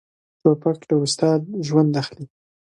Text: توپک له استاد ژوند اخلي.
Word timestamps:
توپک 0.41 0.79
له 0.89 0.95
استاد 1.05 1.41
ژوند 1.67 1.91
اخلي. 2.01 2.25